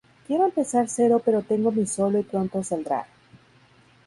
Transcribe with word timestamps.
Quiero 0.25 0.45
empezar 0.45 0.89
cero 0.89 1.21
pero 1.23 1.43
tengo 1.43 1.71
mi 1.71 1.85
solo 1.85 2.17
y 2.17 2.23
pronto 2.23 2.63
saldrá". 2.63 3.05